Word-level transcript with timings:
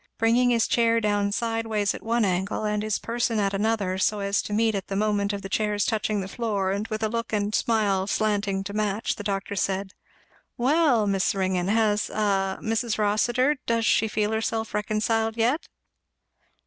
Bringing 0.17 0.49
his 0.49 0.67
chair 0.67 0.99
down 0.99 1.31
sideways 1.31 1.93
at 1.93 2.01
one 2.01 2.25
angle 2.25 2.65
and 2.65 2.81
his 2.81 2.97
person 2.97 3.39
at 3.39 3.53
another, 3.53 3.99
so 3.99 4.19
as 4.19 4.41
to 4.41 4.51
meet 4.51 4.73
at 4.73 4.87
the 4.87 4.95
moment 4.95 5.31
of 5.31 5.43
the 5.43 5.47
chair's 5.47 5.85
touching 5.85 6.21
the 6.21 6.27
floor, 6.27 6.71
and 6.71 6.87
with 6.87 7.03
a 7.03 7.07
look 7.07 7.31
and 7.31 7.53
smile 7.53 8.07
slanting 8.07 8.63
to 8.63 8.73
match, 8.73 9.15
the 9.17 9.23
doctor 9.23 9.55
said, 9.55 9.93
"Well, 10.57 11.05
Miss 11.05 11.35
Ringgan, 11.35 11.67
has 11.67 12.09
a 12.09 12.57
Mrs. 12.63 12.97
Rossitur, 12.97 13.57
does 13.67 13.85
she 13.85 14.07
feel 14.07 14.31
herself 14.31 14.73
reconciled 14.73 15.37
yet?" 15.37 15.67